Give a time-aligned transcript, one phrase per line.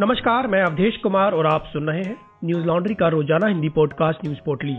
[0.00, 4.24] नमस्कार, मैं अवधेश कुमार और आप सुन रहे हैं न्यूज़ लॉन्ड्री का रोज़ाना हिंदी पॉडकास्ट
[4.24, 4.74] न्यूज़ पोर्टली।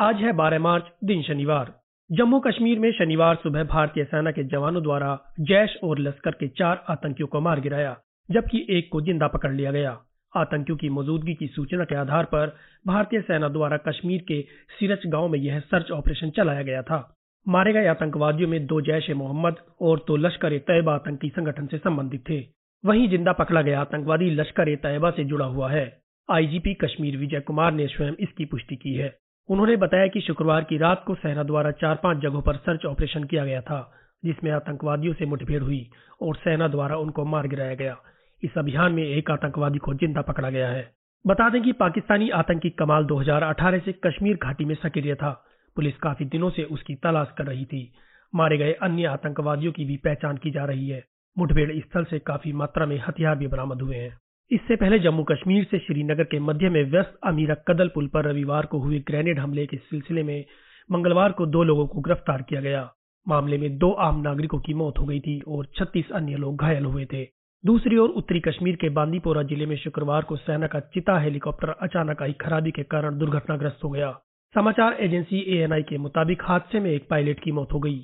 [0.00, 1.72] आज है 12 मार्च, दिन शनिवार।
[2.12, 6.84] जम्मू कश्मीर में शनिवार सुबह भारतीय सेना के जवानों द्वारा जैश और लश्कर के चार
[6.88, 7.96] आतंकियों को मार गिराया,
[8.30, 9.98] जबकि एक को ज़िंदा पकड़ लिया गया।
[10.36, 12.56] आतंकियों की मौजूदगी की सूचना के आधार पर
[12.86, 14.42] भारतीय सेना द्वारा कश्मीर के
[14.78, 17.15] सिरच गाँव में यह सर्च ऑपरेशन चलाया गया था।
[17.46, 21.66] मारे गए आतंकवादियों में दो जैश ए मोहम्मद और तो लश्कर ए तैयबा आतंकी संगठन
[21.66, 22.38] से संबंधित थे।
[22.84, 25.84] वहीं ज़िंदा पकड़ा गया आतंकवादी लश्कर ए तैयबा से जुड़ा हुआ है।
[26.28, 29.14] आईजीपी कश्मीर विजय कुमार ने स्वयं इसकी पुष्टि की है।
[29.48, 33.24] उन्होंने बताया कि शुक्रवार की रात को सेना द्वारा चार पाँच जगहों पर सर्च ऑपरेशन
[33.24, 33.80] किया गया था,
[34.24, 35.90] जिसमें आतंकवादियों से मुठभेड़ हुई
[36.22, 37.96] और सेना द्वारा उनको मार गिराया गया।
[38.42, 40.88] इस अभियान में एक आतंकवादी को ज़िंदा पकड़ा गया है।
[41.26, 45.42] बता दें कि पाकिस्तानी आतंकी कमाल 2018 से कश्मीर घाटी में सक्रिय था।
[45.76, 47.90] पुलिस काफ़ी दिनों से उसकी तलाश कर रही थी।
[48.32, 51.02] मारे गए अन्य आतंकवादियों की भी पहचान की जा रही है।
[51.36, 54.16] मुठभेड़ स्थल से काफ़ी मात्रा में हथियार भी बरामद हुए हैं।
[54.50, 58.66] इससे पहले जम्मू कश्मीर से श्रीनगर के मध्य में व्यस्त अमीरा कदल पुल पर रविवार
[58.66, 60.44] को हुए ग्रेनेड हमले के सिलसिले में
[60.90, 62.90] मंगलवार को दो लोगों को गिरफ़्तार किया गया।
[63.26, 66.84] मामले में दो आम नागरिकों की मौत हो गई थी और 36 अन्य लोग घायल
[66.84, 67.24] हुए थे।
[67.64, 72.22] दूसरी ओर उत्तरी कश्मीर के बांदीपोरा ज़िले में शुक्रवार को सेना का चिता हेलीकॉप्टर अचानक
[72.22, 74.10] आई खराबी के कारण दुर्घटनाग्रस्त हो गया।
[74.54, 77.98] समाचार एजेंसी एएनआई के मुताबिक हादसे में एक पायलट की मौत हो गई,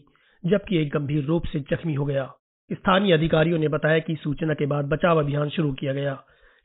[0.46, 2.24] जबकि एक गंभीर रूप से जख्मी हो गया।
[2.72, 6.14] स्थानीय अधिकारियों ने बताया कि सूचना के बाद बचाव अभियान शुरू किया गया।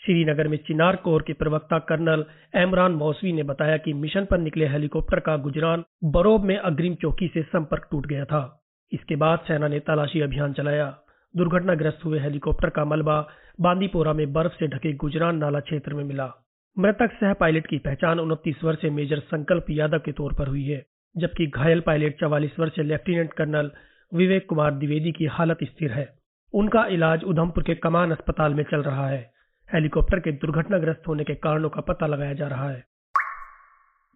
[0.06, 2.26] श्रीनगर में चिनार कोर के प्रवक्ता कर्नल
[2.56, 7.28] एमरान मौसवी ने बताया कि मिशन पर निकले हेलीकॉप्टर का गुजरान बरोब में अग्रिम चौकी
[7.28, 10.98] से संपर्क टूट गया था। इसके बाद सेना ने तलाशी अभियान चलाया।
[11.36, 13.28] दुर्घटनाग्रस्त हुए हेलीकॉप्टर का मलबा
[13.62, 16.34] बांदीपोरा में बर्फ़ से ढके गुजरान नाला क्षेत्र में मिला।
[16.80, 20.86] मृतक सह पायलट की पहचान उनतीस वर्षीय मेजर संकल्प यादव के तौर पर हुई है,
[21.16, 23.72] जबकि घायल पायलट चवालीस वर्षीय लेफ्टिनेंट कर्नल
[24.14, 26.08] विवेक कुमार द्विवेदी की हालत स्थिर है।
[26.54, 29.32] उनका इलाज उधमपुर के कमान अस्पताल में चल रहा है।
[29.74, 32.84] हेलीकॉप्टर के दुर्घटनाग्रस्त होने के कारणों का पता लगाया जा रहा है।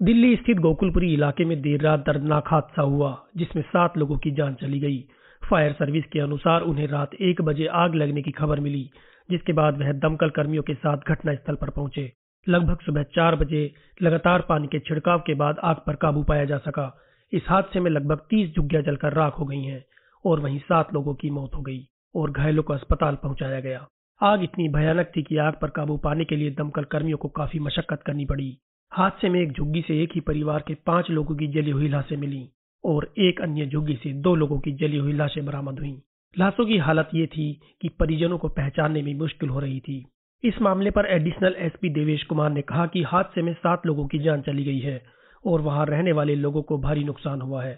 [0.02, 4.54] दिल्ली स्थित गोकुलपुरी इलाके में देर रात दर्दनाक हादसा हुआ, जिसमें सात लोगों की जान
[4.54, 5.04] चली गई।
[5.42, 8.90] फायर सर्विस के अनुसार उन्हें रात एक बजे आग लगने की खबर मिली,
[9.30, 12.12] जिसके बाद वह दमकल कर्मियों के साथ घटनास्थल पर पहुँचे।
[12.48, 16.58] लगभग सुबह चार बजे लगातार पानी के छिड़काव के बाद आग पर काबू पाया जा
[16.58, 16.98] सका।
[17.34, 19.84] इस हादसे में लगभग तीस झुग्गियाँ जलकर राख हो गई हैं
[20.26, 23.88] और वहीं सात लोगों की मौत हो गई और घायलों को अस्पताल पहुँचाया गया।
[24.22, 27.60] आग इतनी भयानक थी कि आग पर काबू पाने के लिए दमकल कर्मियों को काफ़ी
[27.60, 28.58] मशक्कत करनी पड़ी।
[28.92, 32.18] हादसे में एक झुग्गी से एक ही परिवार के पाँच लोगों की जली हुई लाशें
[32.18, 32.50] मिली
[32.84, 36.02] और एक अन्य झुग्गी से दो लोगों की जली हुई लाशें बरामद हुई।
[36.38, 40.06] लाशों की हालत ये थी कि परिजनों को पहचानने में मुश्किल हो रही थी।
[40.44, 44.20] इस मामले पर एडिशनल एसपी देवेश कुमार ने कहा कि हादसे में सात लोगों की
[44.20, 45.02] जान चली गई है
[45.46, 47.76] और वहाँ रहने वाले लोगों को भारी नुकसान हुआ है।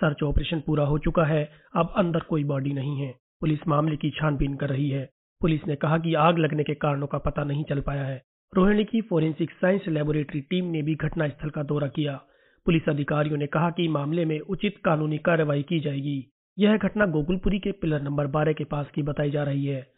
[0.00, 4.10] सर्च ऑपरेशन पूरा हो चुका है, अब अंदर कोई बॉडी नहीं है। पुलिस मामले की
[4.10, 5.10] छानबीन कर रही है।
[5.40, 8.22] पुलिस ने कहा कि आग लगने के कारणों का पता नहीं चल पाया है।
[8.56, 12.20] रोहिणी की फोरेंसिक साइंस लेबोरेटरी टीम ने भी घटनास्थल का दौरा किया।
[12.66, 17.58] पुलिस अधिकारियों ने कहा कि मामले में उचित कानूनी कार्रवाई की जाएगी। यह घटना गोकुलपुरी
[17.58, 19.93] के पिलर नंबर 12 के पास की बताई जा रही है।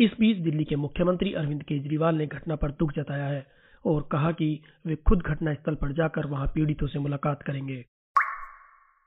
[0.00, 3.46] इस बीच दिल्ली के मुख्यमंत्री अरविंद केजरीवाल ने घटना पर दुख जताया है
[3.86, 7.84] और कहा कि वे खुद घटनास्थल पर जाकर वहाँ पीड़ितों से मुलाकात करेंगे।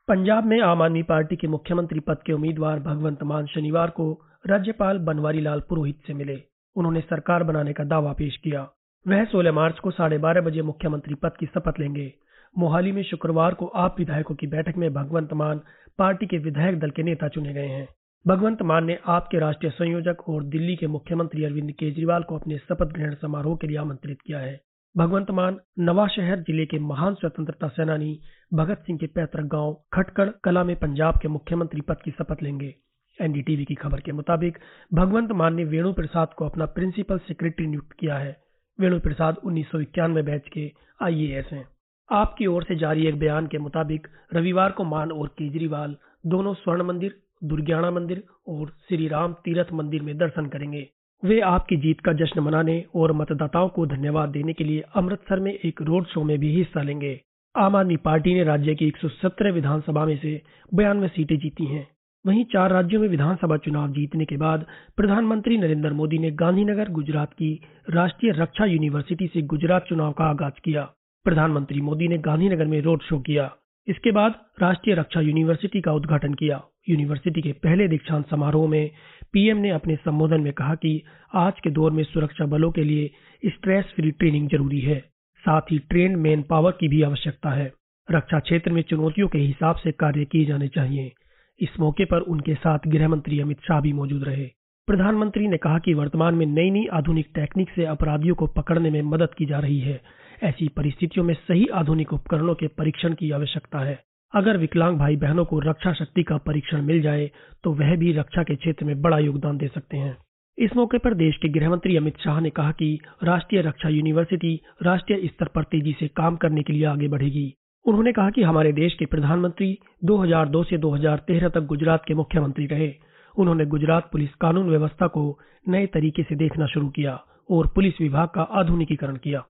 [0.08, 4.98] पंजाब में आम आदमी पार्टी के मुख्यमंत्री पद के उम्मीदवार भगवंत मान शनिवार को राज्यपाल
[4.98, 6.44] बनवारी लाल पुरोहित से मिले।
[6.76, 8.70] उन्होंने सरकार बनाने का दावा पेश किया।
[9.08, 12.14] वह 16 मार्च को साढ़े बारह बजे मुख्यमंत्री पद की शपथ लेंगे।
[12.58, 15.62] मोहाली में शुक्रवार को आप विधायकों की बैठक में भगवंत मान
[15.98, 17.88] पार्टी के विधायक दल के नेता चुने गए हैं।
[18.26, 22.92] भगवंत मान ने आपके राष्ट्रीय संयोजक और दिल्ली के मुख्यमंत्री अरविंद केजरीवाल को अपने शपथ
[22.94, 24.60] ग्रहण समारोह के लिए आमंत्रित किया है।
[24.96, 28.20] भगवंत मान नवाशहर ज़िले के महान स्वतंत्रता सेनानी
[28.52, 32.74] भगत सिंह के पैतृक गाँव खटकड़ कला में पंजाब के मुख्यमंत्री पद की शपथ लेंगे।
[33.20, 34.58] एनडीटीवी की खबर के मुताबिक
[34.92, 38.36] भगवंत मान ने वेणु प्रसाद को अपना प्रिंसिपल सेक्रेटरी नियुक्त किया है।
[38.80, 41.68] वेणु प्रसाद उन्नीस सौ इक्यानवे बैच के आईएएस हैं।
[42.10, 45.96] आपकी ओर से जारी एक बयान के मुताबिक रविवार को मान और केजरीवाल
[46.26, 50.90] दोनों स्वर्ण मंदिर दुर्ग्याना मंदिर और श्री राम तीर्थ मंदिर में दर्शन करेंगे।
[51.26, 55.54] वे आपकी जीत का जश्न मनाने और मतदाताओं को धन्यवाद देने के लिए अमृतसर में
[55.54, 57.22] एक रोड शो में भी हिस्सा लेंगे।
[57.58, 60.42] आम आदमी पार्टी ने राज्य की 117 विधानसभा में से
[60.74, 61.88] बयानवे सीटें जीती हैं।
[62.28, 64.66] वहीं चार राज्यों में विधानसभा चुनाव जीतने के बाद
[64.98, 70.62] प्रधानमंत्री नरेंद्र मोदी ने गांधीनगर, गुजरात की राष्ट्रीय रक्षा यूनिवर्सिटी से गुजरात चुनाव का आगाज़
[70.64, 70.90] किया।
[71.24, 73.56] प्रधानमंत्री मोदी ने गांधीनगर में रोड शो किया।
[73.88, 78.92] इसके बाद राष्ट्रीय रक्षा यूनिवर्सिटी का उद्घाटन किया। यूनिवर्सिटी के पहले दीक्षांत समारोह में
[79.34, 81.04] पीएम ने अपने संबोधन में कहा कि
[81.36, 83.12] आज के दौर में सुरक्षा बलों के लिए
[83.46, 85.00] स्ट्रेस फ्री ट्रेनिंग ज़रूरी है।
[85.44, 87.74] साथ ही ट्रेन मैन पावर की भी आवश्यकता है।
[88.12, 91.12] रक्षा क्षेत्र में चुनौतियों के हिसाब से कार्य किए जाने चाहिए।
[91.60, 94.50] इस मौके पर उनके साथ गृह मंत्री अमित शाह भी मौजूद रहे।
[94.88, 99.02] प्रधानमंत्री ने कहा कि वर्तमान में नई नई आधुनिक टेक्निक से अपराधियों को पकड़ने में
[99.02, 100.02] मदद की जा रही है।
[100.44, 104.00] ऐसी परिस्थितियों में सही आधुनिक उपकरणों के परीक्षण की आवश्यकता है।
[104.34, 107.30] अगर विकलांग भाई बहनों को रक्षा शक्ति का परीक्षण मिल जाए
[107.64, 110.16] तो वह भी रक्षा के क्षेत्र में बड़ा योगदान दे सकते हैं।
[110.58, 114.60] इस मौके पर देश के गृह मंत्री अमित शाह ने कहा कि राष्ट्रीय रक्षा यूनिवर्सिटी
[114.84, 117.54] राष्ट्रीय स्तर पर तेज़ी से काम करने के लिए आगे बढ़ेगी।
[117.86, 122.94] उन्होंने कहा कि हमारे देश के प्रधानमंत्री 2002 से 2013 तक गुजरात के मुख्यमंत्री रहे।
[123.36, 127.20] उन्होंने गुजरात पुलिस कानून व्यवस्था को नए तरीके से देखना शुरू किया
[127.52, 129.44] और पुलिस विभाग का आधुनिकीकरण किया।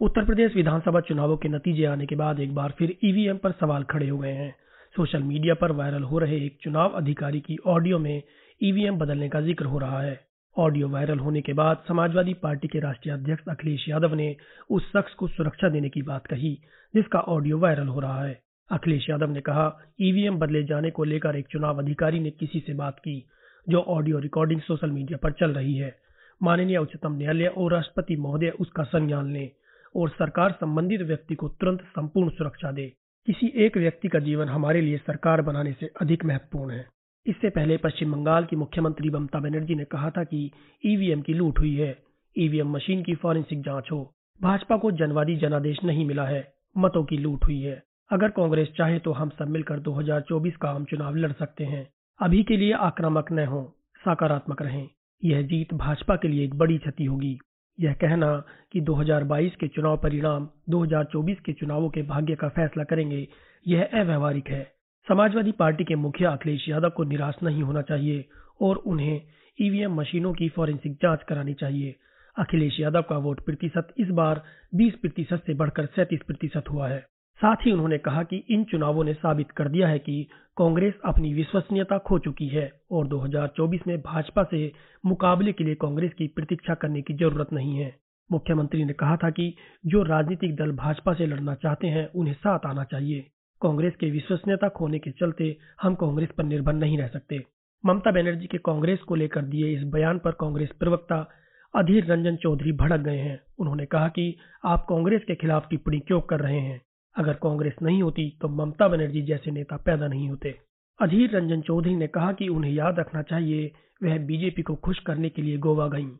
[0.00, 3.82] उत्तर प्रदेश विधानसभा चुनावों के नतीजे आने के बाद एक बार फिर ईवीएम पर सवाल
[3.82, 4.50] खड़े हो गए हैं।
[4.94, 8.22] सोशल मीडिया पर वायरल हो रहे एक चुनाव अधिकारी की ऑडियो में
[8.60, 10.18] ईवीएम बदलने का ज़िक्र हो रहा है।
[10.56, 14.36] ऑडियो वायरल होने के बाद समाजवादी पार्टी के राष्ट्रीय अध्यक्ष अखिलेश यादव ने
[14.70, 16.54] उस शख्स को सुरक्षा देने की बात कही,
[16.94, 18.38] जिसका ऑडियो वायरल हो रहा है।
[18.70, 19.66] अखिलेश यादव ने कहा,
[20.00, 23.18] ईवीएम बदले जाने को लेकर एक चुनाव अधिकारी ने किसी से बात की,
[23.66, 25.96] जो ऑडियो रिकॉर्डिंग सोशल मीडिया पर चल रही है।
[26.42, 29.50] माननीय उच्चतम न्यायालय और राष्ट्रपति महोदय उसका संज्ञान लें।
[29.96, 32.92] और सरकार संबंधित व्यक्ति को तुरंत संपूर्ण सुरक्षा दे।
[33.26, 36.86] किसी एक व्यक्ति का जीवन हमारे लिए सरकार बनाने से अधिक महत्वपूर्ण है।
[37.26, 40.50] इससे पहले पश्चिम बंगाल की मुख्यमंत्री ममता बनर्जी ने कहा था कि
[40.86, 41.98] ईवीएम की लूट हुई है।
[42.38, 47.16] ईवीएम मशीन की फॉरेंसिक जाँच हो। भाजपा को जनवादी जनादेश नहीं मिला है। मतों की
[47.16, 47.82] लूट हुई है।
[48.12, 51.88] अगर कांग्रेस चाहे तो हम सब मिलकर 2024 का आम चुनाव लड़ सकते हैं।
[52.20, 54.88] अभी के लिए आक्रामक न हो। सकारात्मक रहें।
[55.24, 57.38] यह जीत भाजपा के लिए एक बड़ी क्षति होगी।
[57.80, 63.28] यह कहना कि 2022 के चुनाव परिणाम 2024 के चुनावों के भाग्य का फैसला करेंगे,
[63.68, 64.72] यह अव्यवहारिक है।
[65.08, 68.24] समाजवादी पार्टी के मुखिया अखिलेश यादव को निराश नहीं होना चाहिए
[68.60, 69.20] और उन्हें
[69.60, 71.96] ईवीएम मशीनों की फॉरेंसिक जाँच करानी चाहिए।
[72.38, 74.42] अखिलेश यादव का वोट प्रतिशत इस बार
[74.74, 79.04] 20 प्रतिशत से बढ़कर 37 प्रतिशत हुआ है। साथ ही उन्होंने कहा कि इन चुनावों
[79.04, 84.00] ने साबित कर दिया है कि कांग्रेस अपनी विश्वसनीयता खो चुकी है और 2024 में
[84.00, 84.72] भाजपा से
[85.06, 87.96] मुकाबले के लिए कांग्रेस की प्रतीक्षा करने की ज़रूरत नहीं है।
[88.32, 89.54] मुख्यमंत्री ने कहा था कि
[89.86, 93.26] जो राजनीतिक दल भाजपा से लड़ना चाहते हैं, उन्हें साथ आना चाहिए।
[93.62, 97.44] कांग्रेस के विश्वसनीयता खोने के चलते हम कांग्रेस पर निर्भर नहीं रह सकते।
[97.86, 101.28] ममता बनर्जी के कांग्रेस को लेकर दिए इस बयान पर कांग्रेस प्रवक्ता
[101.76, 106.20] अधीर रंजन चौधरी भड़क गए हैं। उन्होंने कहा कि आप कांग्रेस के खिलाफ टिप्पणी क्यों
[106.20, 106.80] कर रहे हैं?
[107.16, 110.58] अगर कांग्रेस नहीं होती तो ममता बनर्जी जैसे नेता पैदा नहीं होते।
[111.00, 113.72] अधीर रंजन चौधरी ने कहा कि उन्हें याद रखना चाहिए,
[114.02, 116.10] वह बीजेपी को खुश करने के लिए गोवा गईं।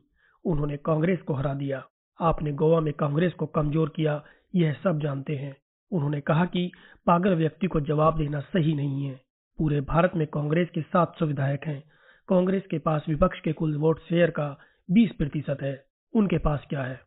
[0.45, 1.83] उन्होंने कांग्रेस को हरा दिया।
[2.21, 4.23] आपने गोवा में कांग्रेस को कमज़ोर किया,
[4.55, 5.55] यह सब जानते हैं।
[5.91, 6.71] उन्होंने कहा कि
[7.05, 9.21] पागल व्यक्ति को जवाब देना सही नहीं है।
[9.57, 11.83] पूरे भारत में कांग्रेस के सात सौ विधायक हैं।
[12.27, 14.57] कांग्रेस के पास विपक्ष के कुल वोट शेयर का
[14.91, 16.99] 20 प्रतिशत है। उनके पास क्या है?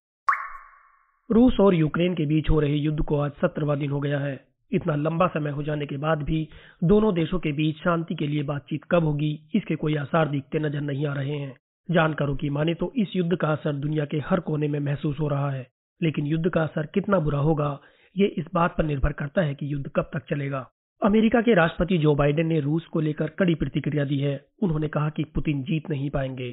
[1.31, 4.41] रूस और यूक्रेन के बीच हो रहे युद्ध को आज सत्रहवा दिन हो गया है।
[4.73, 6.49] इतना लंबा समय हो जाने के बाद भी
[6.85, 10.81] दोनों देशों के बीच शांति के लिए बातचीत कब होगी, इसके कोई आसार दिखते नज़र
[10.81, 11.55] नहीं आ रहे हैं।
[11.89, 15.29] जानकारों की माने तो इस युद्ध का असर दुनिया के हर कोने में महसूस हो
[15.29, 15.67] रहा है।
[16.01, 17.79] लेकिन युद्ध का असर कितना बुरा होगा,
[18.17, 20.67] ये इस बात पर निर्भर करता है कि युद्ध कब तक चलेगा।
[21.03, 25.09] अमेरिका के राष्ट्रपति जो बाइडेन ने रूस को लेकर कड़ी प्रतिक्रिया दी है, उन्होंने कहा
[25.09, 26.53] कि पुतिन जीत नहीं पाएँगे।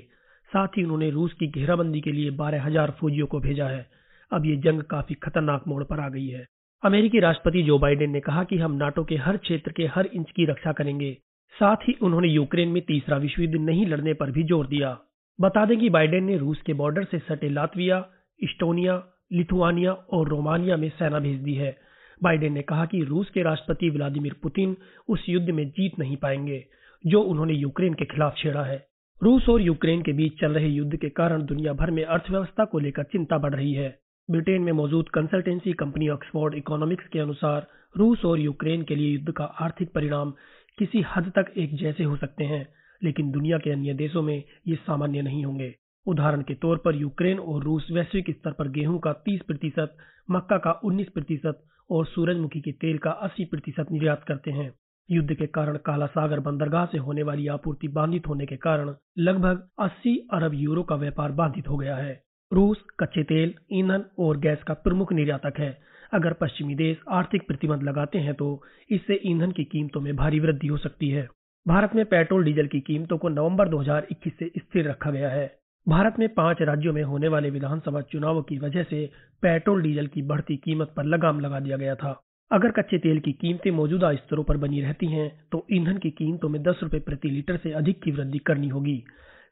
[0.49, 3.85] साथ ही उन्होंने रूस की घेराबंदी के लिए बारह हज़ार फौजियों को भेजा है।
[4.31, 6.45] अब ये जंग काफ़ी खतरनाक मोड़ पर आ गई है।
[6.83, 10.31] अमेरिकी राष्ट्रपति जो बाइडेन ने कहा कि हम नाटो के हर क्षेत्र के हर इंच
[10.31, 11.11] की रक्षा करेंगे,
[11.55, 14.97] साथ ही उन्होंने यूक्रेन में तीसरा विश्व युद्ध नहीं लड़ने पर भी ज़ोर दिया।
[15.39, 18.05] बता दें कि बाइडेन ने रूस के बॉर्डर से सटे लातविया,
[18.39, 18.95] इस्टोनिया,
[19.33, 21.75] लिथुआनिया और रोमानिया में सेना भेज दी है।
[22.21, 24.75] बाइडेन ने कहा कि रूस के राष्ट्रपति व्लादिमीर पुतिन
[25.09, 26.63] उस युद्ध में जीत नहीं पाएँगे,
[27.03, 28.85] जो उन्होंने यूक्रेन के खिलाफ छेड़ा है।
[29.21, 32.79] रूस और यूक्रेन के बीच चल रहे युद्ध के कारण दुनिया भर में अर्थव्यवस्था को
[32.79, 33.89] लेकर चिंता बढ़ रही है।
[34.29, 37.67] ब्रिटेन में मौजूद कंसल्टेंसी कंपनी ऑक्सफोर्ड इकोनॉमिक्स के अनुसार
[37.97, 40.31] रूस और यूक्रेन के लिए युद्ध का आर्थिक परिणाम
[40.77, 42.67] किसी हद तक एक जैसे हो सकते हैं,
[43.03, 45.75] लेकिन दुनिया के अन्य देशों में ये सामान्य नहीं होंगे।
[46.07, 49.97] उदाहरण के तौर पर यूक्रेन और रूस वैश्विक स्तर पर गेहूँ का 30 प्रतिशत,
[50.31, 54.71] मक्का का 19 प्रतिशत और सूरजमुखी के तेल का 80 प्रतिशत निर्यात करते हैं।
[55.09, 59.67] युद्ध के कारण काला सागर बंदरगाह से होने वाली आपूर्ति बाधित होने के कारण लगभग
[59.79, 64.63] 80 अरब यूरो का व्यापार बाधित हो गया है। रूस कच्चे तेल, ईंधन और गैस
[64.63, 65.77] का प्रमुख निर्यातक है।
[66.13, 70.67] अगर पश्चिमी देश आर्थिक प्रतिबंध लगाते हैं तो इससे ईंधन की कीमतों में भारी वृद्धि
[70.67, 71.27] हो सकती है।
[71.65, 75.47] भारत में पेट्रोल, डीजल की कीमतों को नवंबर 2021 से स्थिर रखा गया है।
[75.87, 79.05] भारत में पाँच राज्यों में होने वाले विधानसभा चुनावों की वजह से
[79.43, 82.19] पेट्रोल, डीजल की बढ़ती कीमत पर लगाम लगा दिया गया था।
[82.51, 86.49] अगर कच्चे तेल की कीमतें मौजूदा स्तरों पर बनी रहती हैं तो ईंधन की कीमतों
[86.49, 89.03] में दस रुपए प्रति लीटर से अधिक की वृद्धि करनी होगी।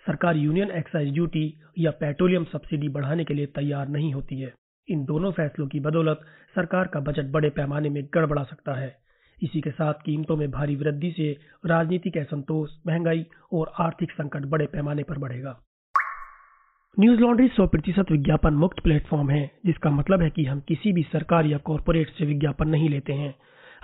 [0.08, 4.54] सरकार यूनियन एक्साइज ड्यूटी या पेट्रोलियम सब्सिडी बढ़ाने के लिए तैयार नहीं होती है।
[4.90, 6.22] इन दोनों फैसलों की बदौलत
[6.56, 8.96] सरकार का बजट बड़े पैमाने में गड़बड़ा सकता है।
[9.44, 14.66] इसी के साथ कीमतों में भारी वृद्धि से राजनीतिक असंतोष, महँगाई और आर्थिक संकट बड़े
[14.66, 15.60] पैमाने पर बढ़ेगा।
[17.00, 21.04] न्यूज़ लॉन्ड्री सौ प्रतिशत विज्ञापन मुक्त प्लेटफॉर्म है, जिसका मतलब है कि हम किसी भी
[21.04, 23.36] सरकार या कॉरपोरेट से विज्ञापन नहीं लेते हैं।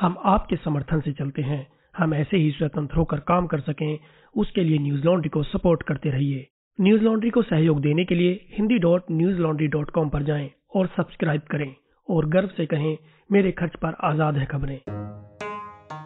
[0.02, 4.00] हम आपके समर्थन से चलते हैं। हम ऐसे ही स्वतंत्र होकर काम कर सकें,
[4.36, 6.48] उसके लिए न्यूज़ लॉन्ड्री को सपोर्ट करते रहिए।
[6.80, 10.50] न्यूज़ लॉन्ड्री को सहयोग देने के लिए Hindi dot news laundry dot com पर जाएँ
[10.76, 11.74] और सब्सक्राइब करें
[12.10, 12.98] और गर्व से कहें,
[13.32, 14.80] मेरे खर्च पर आज़ाद है खबरें।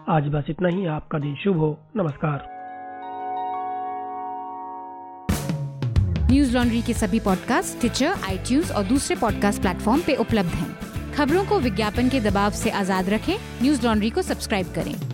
[0.10, 2.52] आज बस इतना ही, आपका दिन शुभ हो। नमस्कार।
[6.32, 10.72] न्यूज़ लॉन्ड्री के सभी पॉडकास्ट ट्विटर आईटीज और दूसरे पॉडकास्ट प्लेटफॉर्म पे उपलब्ध हैं।
[11.14, 15.13] खबरों को विज्ञापन के दबाव से आज़ाद रखें, न्यूज़ लॉन्ड्री को सब्सक्राइब करें।